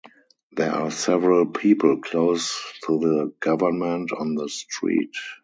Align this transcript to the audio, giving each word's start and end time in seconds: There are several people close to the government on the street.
There 0.53 0.71
are 0.71 0.89
several 0.89 1.45
people 1.45 2.01
close 2.01 2.59
to 2.87 2.97
the 2.97 3.33
government 3.39 4.09
on 4.11 4.33
the 4.33 4.49
street. 4.49 5.13